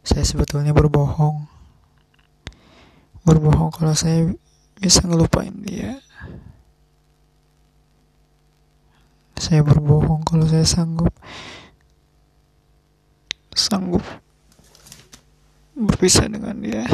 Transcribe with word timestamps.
saya 0.00 0.24
sebetulnya 0.24 0.72
berbohong. 0.72 1.44
Berbohong 3.20 3.70
kalau 3.70 3.92
saya 3.92 4.32
bisa 4.80 5.04
ngelupain 5.04 5.52
dia. 5.60 6.00
Saya 9.36 9.60
berbohong 9.60 10.24
kalau 10.24 10.48
saya 10.48 10.64
sanggup. 10.64 11.12
Sanggup 13.52 14.04
berpisah 15.76 16.28
dengan 16.28 16.56
dia. 16.60 16.84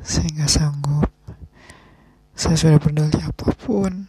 Saya 0.00 0.28
nggak 0.32 0.52
sanggup. 0.52 1.08
Saya 2.36 2.56
sudah 2.56 2.80
berdalih 2.80 3.22
apa 3.24 3.48
pun. 3.56 4.08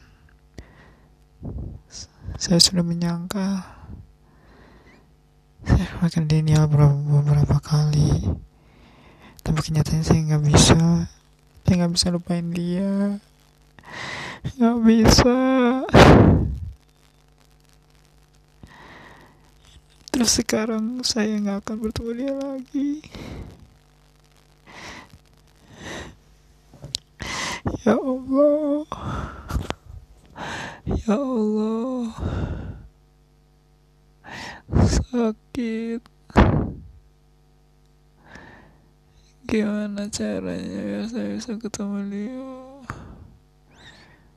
Saya 2.38 2.60
sudah 2.60 2.84
menyangka 2.84 3.77
makan 6.00 6.24
denial 6.28 6.68
beberapa, 6.68 6.98
beberapa 7.22 7.58
kali. 7.64 8.32
Tapi 9.42 9.60
kenyataannya 9.64 10.04
saya 10.04 10.22
nggak 10.28 10.44
bisa. 10.44 10.80
Saya 11.64 11.74
nggak 11.84 11.94
bisa 11.96 12.08
lupain 12.12 12.48
dia. 12.52 13.20
Nggak 14.60 14.78
bisa. 14.84 15.38
Terus 20.12 20.32
sekarang 20.36 21.02
saya 21.08 21.40
nggak 21.40 21.64
akan 21.64 21.76
bertemu 21.80 22.12
dia 22.16 22.34
lagi. 22.36 22.92
Ya 27.88 27.96
Allah. 27.96 28.84
Ya 30.88 31.16
Allah 31.16 32.12
Sakit. 35.18 36.02
Gimana 39.50 40.06
caranya 40.14 40.82
ya 40.86 41.02
saya 41.10 41.34
bisa 41.34 41.58
ketemu 41.58 41.98
dia 42.06 42.38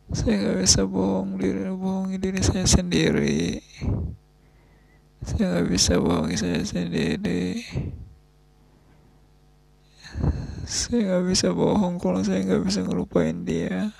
Saya 0.09 0.35
gak 0.41 0.59
bisa 0.65 0.89
bohong 0.89 1.37
diri 1.37 1.69
Bohongi 1.69 2.17
diri 2.17 2.41
saya 2.41 2.65
sendiri. 2.65 3.61
Saya 5.21 5.61
gak 5.61 5.69
bisa 5.69 6.01
bohongi 6.01 6.41
saya 6.41 6.65
sendiri. 6.65 7.61
Saya 10.65 11.01
gak 11.13 11.25
bisa 11.29 11.53
bohong 11.53 12.01
kalau 12.01 12.25
saya 12.25 12.41
gak 12.41 12.65
bisa 12.65 12.81
ngelupain 12.89 13.45
dia. 13.45 13.93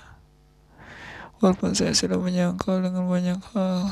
Walaupun 1.45 1.77
saya 1.77 1.93
sudah 1.93 2.17
menyangkal 2.17 2.81
dengan 2.81 3.05
banyak 3.05 3.37
hal 3.53 3.85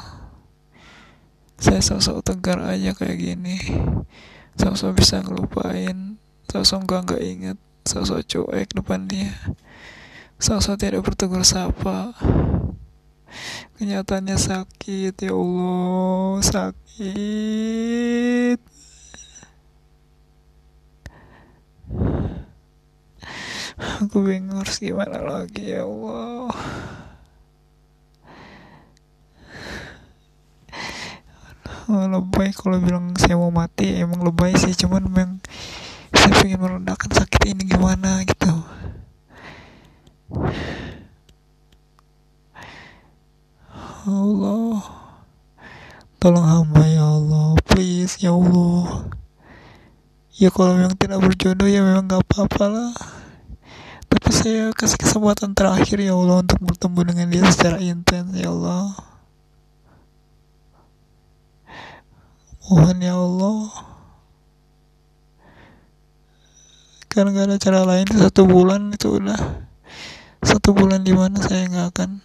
Saya 1.60 1.84
sosok 1.84 2.24
tegar 2.24 2.64
aja 2.64 2.96
kayak 2.96 3.20
gini. 3.20 3.60
Sosok 4.56 5.04
bisa 5.04 5.20
ngelupain. 5.20 6.16
Sosok 6.48 6.88
gak 6.90 7.02
nggak 7.06 7.22
inget 7.22 7.60
Sosok 7.84 8.22
cuek 8.28 8.72
depan 8.76 9.10
dia. 9.12 9.34
Sosok 10.40 10.80
tidak 10.80 11.04
bertegur 11.04 11.44
sapa. 11.44 12.16
Kenyataannya 13.76 14.38
sakit 14.40 15.16
Ya 15.20 15.34
Allah 15.36 16.38
Sakit. 16.42 17.40
Aku 24.00 24.22
bingung 24.22 24.60
harus 24.60 24.78
gimana 24.78 25.24
lagi 25.24 25.76
ya 25.76 25.88
Allah 25.88 26.52
lebay 31.90 32.54
kalau 32.54 32.78
bilang 32.78 33.18
saya 33.18 33.34
mau 33.34 33.50
mati 33.50 33.98
emang 33.98 34.22
lebay 34.22 34.54
sih. 34.54 34.78
Cuman 34.78 35.10
memang 35.10 35.42
saya 36.14 36.34
pengen 36.38 36.62
meredakan 36.62 37.12
sakit 37.18 37.42
ini 37.50 37.66
gimana 37.66 38.22
gitu. 38.30 38.54
Allah. 44.06 44.78
Tolong 46.22 46.46
hamba 46.46 46.84
ya 46.86 47.06
Allah. 47.10 47.58
Please 47.66 48.22
ya 48.22 48.38
Allah. 48.38 49.10
Ya 50.38 50.54
kalau 50.54 50.78
memang 50.78 50.94
tidak 50.94 51.26
berjodoh 51.26 51.68
ya 51.68 51.82
memang 51.82 52.06
gak 52.06 52.22
apa-apa 52.22 52.66
lah. 52.70 52.94
Tapi 54.10 54.30
saya 54.30 54.70
kasih 54.78 55.02
kesempatan 55.02 55.58
terakhir 55.58 55.98
ya 55.98 56.14
Allah 56.14 56.46
untuk 56.46 56.62
bertemu 56.62 57.00
dengan 57.02 57.28
dia 57.30 57.44
secara 57.50 57.78
intens 57.82 58.34
ya 58.34 58.50
Allah 58.50 59.09
Mohon 62.70 63.02
ya 63.02 63.18
Allah. 63.18 63.66
Karena 67.10 67.34
gak 67.34 67.48
ada 67.50 67.58
cara 67.58 67.82
lain 67.82 68.06
Satu 68.14 68.46
bulan 68.46 68.94
itu 68.94 69.18
udah. 69.18 69.66
Satu 70.46 70.78
bulan 70.78 71.02
di 71.02 71.10
mana 71.10 71.42
saya 71.42 71.66
gak 71.66 71.98
akan. 71.98 72.22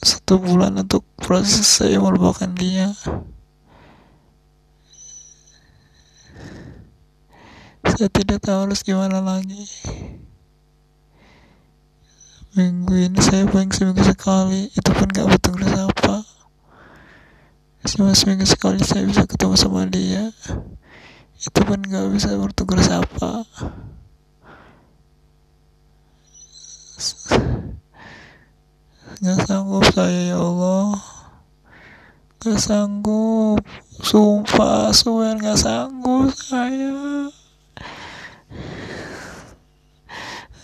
Satu 0.00 0.40
bulan 0.40 0.80
untuk 0.80 1.04
proses 1.20 1.68
saya 1.68 2.00
melupakan 2.00 2.48
dia. 2.56 2.96
Saya 7.84 8.08
tidak 8.08 8.40
tahu 8.40 8.72
harus 8.72 8.80
gimana 8.80 9.20
lagi. 9.20 9.68
Minggu 12.56 13.12
ini 13.12 13.20
saya 13.20 13.44
paling 13.44 13.68
seminggu 13.68 14.00
sekali. 14.00 14.72
Itu 14.72 14.96
pun 14.96 15.12
gak 15.12 15.28
betul 15.28 15.60
apa 15.60 16.15
cuma 17.96 18.12
seminggu 18.12 18.44
sekali 18.44 18.84
saya 18.84 19.08
bisa 19.08 19.24
ketemu 19.24 19.56
sama 19.56 19.88
dia. 19.88 20.28
Itu 21.40 21.64
pun 21.64 21.80
gak 21.80 22.12
bisa 22.12 22.36
bertugur 22.36 22.76
sapa 22.84 23.48
gak 29.24 29.48
sanggup 29.48 29.84
saya 29.96 30.36
ya 30.36 30.36
Allah. 30.36 31.00
Gak 32.36 32.60
sanggup. 32.60 33.64
Sumpah 34.04 34.92
suwer 34.92 35.40
gak 35.40 35.56
sanggup 35.56 36.36
saya. 36.36 37.32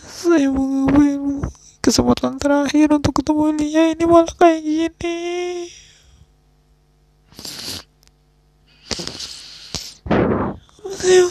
Saya 0.05 0.53
mengambil 0.53 1.49
kesempatan 1.81 2.37
terakhir 2.37 2.93
untuk 2.93 3.25
ketemu 3.25 3.57
dia. 3.57 3.97
Ini 3.97 4.05
malah 4.05 4.37
kayak 4.37 4.61
gini 4.61 5.82
ya 11.03 11.27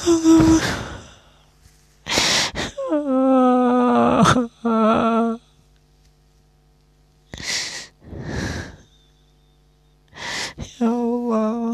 Allah. 10.83 11.71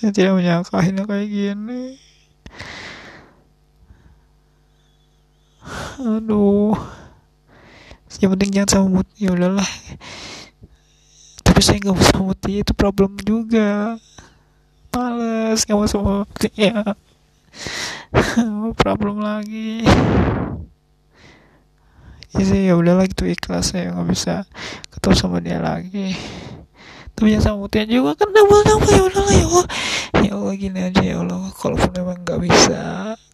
Saya 0.00 0.16
tidak 0.16 0.40
menyangka 0.40 0.80
ini 0.80 1.02
kayak 1.04 1.28
gini. 1.28 1.82
Aduh. 6.00 6.72
Yang 8.24 8.30
penting 8.36 8.50
jangan 8.56 8.68
sama 8.68 8.86
mood 9.00 9.08
ya 9.20 9.32
udahlah 9.32 9.68
saya 11.70 11.86
nggak 11.86 11.94
mau 11.94 12.06
sama 12.10 12.34
dia 12.42 12.58
itu 12.66 12.72
problem 12.74 13.14
juga. 13.22 13.94
Males 14.90 15.62
nggak 15.62 15.78
mau 15.78 15.86
sama 15.86 16.26
dia 16.42 16.82
problem 18.82 19.22
lagi. 19.22 19.86
Ya 22.34 22.42
sih 22.42 22.66
ya 22.66 22.74
udahlah 22.74 23.06
gitu 23.06 23.22
ikhlas 23.22 23.70
saya 23.70 23.94
nggak 23.94 24.08
bisa 24.10 24.50
ketemu 24.90 25.14
sama 25.14 25.38
dia 25.38 25.62
lagi. 25.62 26.18
Tapi 27.14 27.38
yang 27.38 27.42
sama 27.46 27.62
Mutia 27.62 27.86
juga 27.86 28.18
kan 28.18 28.34
double 28.34 28.66
double 28.66 28.90
ya 28.90 29.02
udahlah. 29.06 29.30
Ya 29.30 29.46
Allah 29.46 29.66
ya 30.26 30.32
Allah 30.34 30.54
gini 30.58 30.78
aja 30.90 31.02
ya 31.06 31.22
Allah. 31.22 31.54
Kalaupun 31.54 31.90
memang 31.94 32.18
nggak 32.26 32.40
bisa 32.50 32.80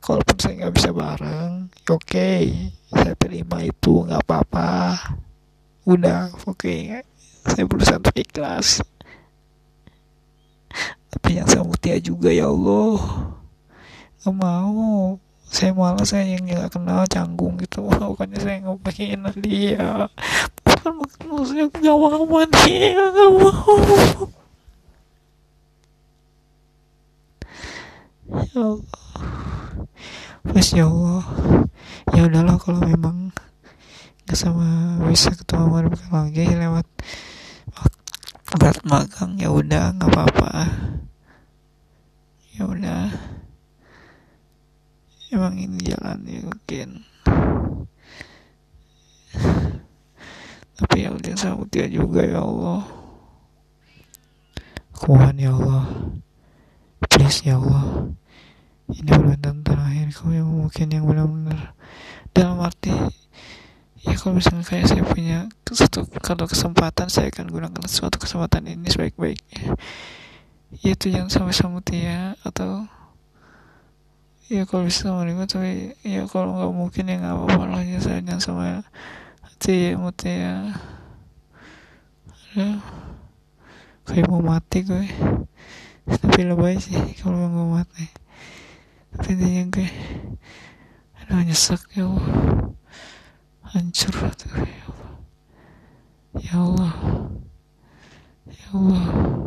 kalaupun 0.05 0.37
saya 0.37 0.53
nggak 0.61 0.75
bisa 0.77 0.93
bareng 0.93 1.73
ya 1.73 1.89
oke. 1.89 2.05
Okay. 2.05 2.69
saya 2.93 3.17
terima 3.17 3.65
itu 3.65 4.05
nggak 4.05 4.29
apa-apa. 4.29 4.93
Udah 5.89 6.37
oke. 6.45 6.53
okay 6.53 7.16
saya 7.53 7.65
berusaha 7.69 7.99
untuk 8.01 8.17
ikhlas. 8.17 8.83
Tapi 11.13 11.41
yang 11.41 11.49
sama 11.49 11.73
Mutia 11.73 11.97
juga 12.03 12.29
ya 12.29 12.51
Allah. 12.51 12.99
Gak 14.23 14.35
mau. 14.35 15.17
Saya 15.47 15.71
malah 15.73 16.05
saya 16.05 16.27
yang 16.37 16.45
gak 16.45 16.75
kenal 16.75 17.07
canggung 17.07 17.57
gitu. 17.63 17.87
Bukannya 17.87 18.39
saya 18.43 18.61
nggak 18.61 18.81
pengen 18.83 19.31
dia 19.41 20.11
bukan 20.67 21.03
bukan 21.03 21.27
maksudnya 21.35 21.67
gak 21.73 21.97
mau 21.99 22.43
dia 22.63 23.03
gak 23.11 23.31
mau. 23.33 23.75
Ya 28.27 28.59
Allah. 28.59 28.79
Mas 30.47 30.69
ya 30.75 30.87
Allah. 30.87 31.25
Ya 32.15 32.21
udahlah 32.27 32.57
kalau 32.59 32.81
memang 32.87 33.35
nggak 34.27 34.39
sama 34.39 34.99
bisa 35.07 35.31
ketemu 35.35 35.91
lagi 36.11 36.45
lewat 36.51 36.87
berat 38.57 38.81
magang 38.89 39.37
ya 39.37 39.53
udah 39.53 39.93
nggak 39.93 40.09
apa-apa. 40.09 40.53
Ya 42.57 42.65
udah. 42.65 43.13
Emang 45.29 45.61
ini 45.61 45.77
jalan 45.85 46.25
ya 46.25 46.41
mungkin. 46.41 46.89
Tapi 50.77 50.97
ya 51.05 51.13
udah 51.13 51.35
sambut 51.37 51.69
dia 51.69 51.85
juga 51.93 52.25
ya 52.25 52.41
Allah. 52.41 52.89
Kuat 54.97 55.37
ya 55.37 55.53
Allah. 55.53 55.85
Please 57.13 57.45
ya 57.45 57.61
Allah. 57.61 58.09
Ini 58.89 59.11
permintaan 59.13 59.61
terakhir 59.61 60.09
kau 60.17 60.33
yang 60.33 60.49
mungkin 60.49 60.89
yang 60.89 61.05
benar-benar. 61.05 61.77
Dalam 62.33 62.65
arti 62.65 62.93
kalau 64.19 64.37
misalnya 64.37 64.65
kayak 64.67 64.91
saya 64.91 65.05
punya 65.07 65.39
satu 65.69 66.05
kalau 66.21 66.49
kesempatan 66.51 67.07
saya 67.09 67.31
akan 67.31 67.47
gunakan 67.49 67.85
suatu 67.87 68.17
kesempatan 68.19 68.67
ini 68.67 68.89
sebaik-baiknya. 68.91 69.77
Yaitu 70.83 71.15
jangan 71.15 71.31
sampai 71.31 71.55
sama 71.55 71.79
dia 71.81 72.35
atau 72.43 72.85
ya 74.51 74.67
kalau 74.67 74.87
bisa 74.87 75.11
sama 75.11 75.27
dia 75.27 75.47
tapi 75.47 75.95
ya 76.03 76.27
kalau 76.27 76.59
nggak 76.59 76.73
mungkin 76.75 77.05
ya 77.11 77.17
nggak 77.19 77.35
apa-apa 77.35 77.65
lah 77.67 77.83
ya 77.83 77.99
saya 77.99 78.23
jangan 78.23 78.43
sama 78.43 78.65
hati 79.43 79.95
ya 79.95 79.99
ya. 80.23 80.57
Ya 82.57 82.69
kayak 84.07 84.27
mau 84.31 84.43
mati 84.43 84.85
gue. 84.85 85.07
Tapi 86.07 86.41
lebay 86.47 86.79
sih 86.79 86.97
kalau 87.23 87.49
mau 87.49 87.81
mati. 87.81 88.07
Tapi 89.17 89.35
intinya 89.35 89.63
gue 89.73 89.89
aduh 91.27 91.43
nyesek 91.43 91.99
ya 91.99 92.07
Allah 92.07 92.76
hancur 93.73 94.15
ya 94.15 94.87
Allah 94.87 95.19
ya 96.41 96.57
Allah. 96.59 96.95
Ya 98.47 98.69
Allah 98.75 99.46